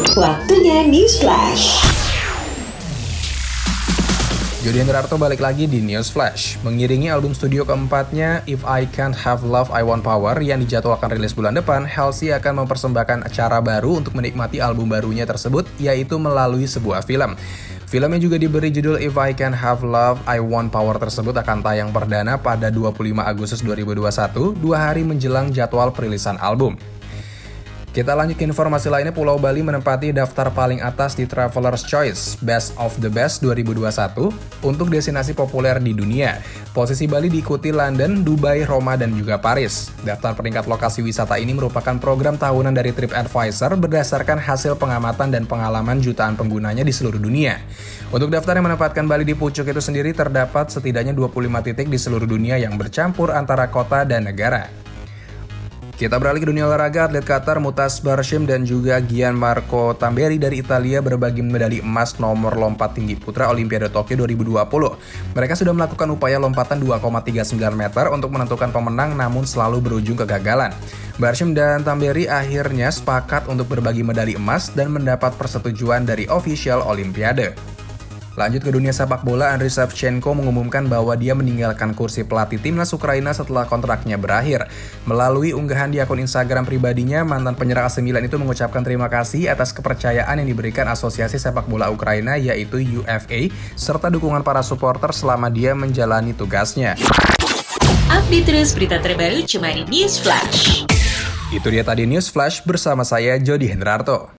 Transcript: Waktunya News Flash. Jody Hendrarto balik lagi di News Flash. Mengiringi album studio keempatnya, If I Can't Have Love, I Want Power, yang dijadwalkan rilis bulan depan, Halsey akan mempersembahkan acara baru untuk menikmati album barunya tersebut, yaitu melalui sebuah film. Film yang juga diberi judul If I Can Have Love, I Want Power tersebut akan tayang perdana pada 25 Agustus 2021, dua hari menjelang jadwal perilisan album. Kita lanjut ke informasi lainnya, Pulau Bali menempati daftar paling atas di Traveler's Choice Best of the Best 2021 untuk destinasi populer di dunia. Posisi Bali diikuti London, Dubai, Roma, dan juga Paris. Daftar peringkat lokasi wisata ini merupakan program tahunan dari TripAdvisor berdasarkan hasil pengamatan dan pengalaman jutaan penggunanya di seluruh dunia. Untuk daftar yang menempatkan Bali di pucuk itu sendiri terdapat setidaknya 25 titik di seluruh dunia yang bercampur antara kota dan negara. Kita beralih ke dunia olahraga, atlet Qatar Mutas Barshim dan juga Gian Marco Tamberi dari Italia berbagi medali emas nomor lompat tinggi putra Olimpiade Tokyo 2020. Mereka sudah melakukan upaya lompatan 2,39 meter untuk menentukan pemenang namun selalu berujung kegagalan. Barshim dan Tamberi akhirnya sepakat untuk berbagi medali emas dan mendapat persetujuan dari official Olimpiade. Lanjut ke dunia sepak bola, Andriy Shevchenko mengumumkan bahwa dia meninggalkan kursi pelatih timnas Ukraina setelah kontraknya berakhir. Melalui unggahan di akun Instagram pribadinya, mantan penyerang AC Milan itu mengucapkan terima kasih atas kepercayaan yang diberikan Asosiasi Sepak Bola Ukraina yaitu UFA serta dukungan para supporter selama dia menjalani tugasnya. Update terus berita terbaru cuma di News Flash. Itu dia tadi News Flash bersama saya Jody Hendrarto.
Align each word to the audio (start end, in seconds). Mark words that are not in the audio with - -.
Waktunya 0.00 0.80
News 0.88 1.20
Flash. 1.20 1.76
Jody 4.64 4.80
Hendrarto 4.80 5.20
balik 5.20 5.44
lagi 5.44 5.68
di 5.68 5.84
News 5.84 6.08
Flash. 6.08 6.56
Mengiringi 6.64 7.12
album 7.12 7.36
studio 7.36 7.68
keempatnya, 7.68 8.40
If 8.48 8.64
I 8.64 8.88
Can't 8.88 9.12
Have 9.12 9.44
Love, 9.44 9.68
I 9.68 9.84
Want 9.84 10.00
Power, 10.00 10.40
yang 10.40 10.64
dijadwalkan 10.64 11.12
rilis 11.12 11.36
bulan 11.36 11.52
depan, 11.52 11.84
Halsey 11.84 12.32
akan 12.32 12.64
mempersembahkan 12.64 13.28
acara 13.28 13.60
baru 13.60 14.00
untuk 14.00 14.16
menikmati 14.16 14.56
album 14.64 14.88
barunya 14.88 15.28
tersebut, 15.28 15.68
yaitu 15.76 16.16
melalui 16.16 16.64
sebuah 16.64 17.04
film. 17.04 17.36
Film 17.84 18.08
yang 18.16 18.22
juga 18.24 18.40
diberi 18.40 18.72
judul 18.72 18.96
If 19.04 19.20
I 19.20 19.36
Can 19.36 19.52
Have 19.52 19.84
Love, 19.84 20.24
I 20.24 20.40
Want 20.40 20.72
Power 20.72 20.96
tersebut 20.96 21.36
akan 21.36 21.60
tayang 21.60 21.92
perdana 21.92 22.40
pada 22.40 22.72
25 22.72 23.20
Agustus 23.20 23.60
2021, 23.60 24.56
dua 24.64 24.76
hari 24.80 25.04
menjelang 25.04 25.52
jadwal 25.52 25.92
perilisan 25.92 26.40
album. 26.40 26.80
Kita 27.90 28.14
lanjut 28.14 28.38
ke 28.38 28.46
informasi 28.46 28.86
lainnya, 28.86 29.10
Pulau 29.10 29.34
Bali 29.34 29.66
menempati 29.66 30.14
daftar 30.14 30.46
paling 30.54 30.78
atas 30.78 31.18
di 31.18 31.26
Traveler's 31.26 31.82
Choice 31.82 32.38
Best 32.38 32.70
of 32.78 32.94
the 33.02 33.10
Best 33.10 33.42
2021 33.42 34.30
untuk 34.62 34.86
destinasi 34.86 35.34
populer 35.34 35.74
di 35.82 35.90
dunia. 35.90 36.38
Posisi 36.70 37.10
Bali 37.10 37.26
diikuti 37.26 37.74
London, 37.74 38.22
Dubai, 38.22 38.62
Roma, 38.62 38.94
dan 38.94 39.10
juga 39.18 39.42
Paris. 39.42 39.90
Daftar 40.06 40.38
peringkat 40.38 40.70
lokasi 40.70 41.02
wisata 41.02 41.34
ini 41.42 41.50
merupakan 41.50 41.98
program 41.98 42.38
tahunan 42.38 42.70
dari 42.70 42.94
TripAdvisor 42.94 43.74
berdasarkan 43.74 44.38
hasil 44.38 44.78
pengamatan 44.78 45.34
dan 45.34 45.50
pengalaman 45.50 45.98
jutaan 45.98 46.38
penggunanya 46.38 46.86
di 46.86 46.94
seluruh 46.94 47.18
dunia. 47.18 47.58
Untuk 48.14 48.30
daftar 48.30 48.54
yang 48.54 48.70
menempatkan 48.70 49.02
Bali 49.10 49.26
di 49.26 49.34
pucuk 49.34 49.66
itu 49.66 49.82
sendiri 49.82 50.14
terdapat 50.14 50.70
setidaknya 50.70 51.10
25 51.10 51.66
titik 51.66 51.90
di 51.90 51.98
seluruh 51.98 52.30
dunia 52.30 52.54
yang 52.54 52.78
bercampur 52.78 53.34
antara 53.34 53.66
kota 53.66 54.06
dan 54.06 54.30
negara. 54.30 54.89
Kita 56.00 56.16
beralih 56.16 56.40
ke 56.40 56.48
dunia 56.48 56.64
olahraga, 56.64 57.12
atlet 57.12 57.20
Qatar 57.20 57.60
Mutas 57.60 58.00
Barshim 58.00 58.48
dan 58.48 58.64
juga 58.64 59.04
Gian 59.04 59.36
Marco 59.36 59.92
Tamberi 59.92 60.40
dari 60.40 60.64
Italia 60.64 61.04
berbagi 61.04 61.44
medali 61.44 61.84
emas 61.84 62.16
nomor 62.16 62.56
lompat 62.56 62.96
tinggi 62.96 63.20
putra 63.20 63.52
Olimpiade 63.52 63.92
Tokyo 63.92 64.24
2020. 64.24 64.64
Mereka 65.36 65.52
sudah 65.60 65.76
melakukan 65.76 66.08
upaya 66.08 66.40
lompatan 66.40 66.80
2,39 66.80 67.52
meter 67.76 68.08
untuk 68.16 68.32
menentukan 68.32 68.72
pemenang 68.72 69.12
namun 69.12 69.44
selalu 69.44 69.84
berujung 69.84 70.16
kegagalan. 70.16 70.72
Barshim 71.20 71.52
dan 71.52 71.84
Tamberi 71.84 72.24
akhirnya 72.24 72.88
sepakat 72.88 73.44
untuk 73.52 73.68
berbagi 73.68 74.00
medali 74.00 74.40
emas 74.40 74.72
dan 74.72 74.96
mendapat 74.96 75.36
persetujuan 75.36 76.08
dari 76.08 76.24
official 76.32 76.80
Olimpiade. 76.80 77.52
Lanjut 78.38 78.62
ke 78.62 78.70
dunia 78.70 78.94
sepak 78.94 79.26
bola, 79.26 79.50
Andriy 79.50 79.72
Shevchenko 79.72 80.38
mengumumkan 80.38 80.86
bahwa 80.86 81.18
dia 81.18 81.34
meninggalkan 81.34 81.98
kursi 81.98 82.22
pelatih 82.22 82.62
timnas 82.62 82.94
Ukraina 82.94 83.34
setelah 83.34 83.66
kontraknya 83.66 84.14
berakhir. 84.14 84.70
Melalui 85.02 85.50
unggahan 85.50 85.90
di 85.90 85.98
akun 85.98 86.22
Instagram 86.22 86.62
pribadinya, 86.62 87.26
mantan 87.26 87.58
penyerang 87.58 87.90
AC 87.90 87.98
Milan 87.98 88.22
itu 88.22 88.38
mengucapkan 88.38 88.86
terima 88.86 89.10
kasih 89.10 89.50
atas 89.50 89.74
kepercayaan 89.74 90.38
yang 90.44 90.48
diberikan 90.50 90.86
Asosiasi 90.86 91.42
Sepak 91.42 91.66
Bola 91.66 91.90
Ukraina 91.90 92.38
yaitu 92.38 92.78
UFA 93.02 93.50
serta 93.74 94.06
dukungan 94.12 94.46
para 94.46 94.62
supporter 94.62 95.10
selama 95.10 95.50
dia 95.50 95.74
menjalani 95.74 96.30
tugasnya. 96.30 96.94
Update 98.10 98.46
terus 98.46 98.74
berita 98.74 98.98
terbaru 98.98 99.42
cuma 99.46 99.70
di 99.74 99.82
News 99.86 100.18
Flash. 100.18 100.82
Itu 101.50 101.66
dia 101.66 101.82
tadi 101.82 102.06
News 102.06 102.30
Flash 102.30 102.62
bersama 102.62 103.02
saya 103.02 103.38
Jody 103.38 103.66
Hendrarto. 103.66 104.28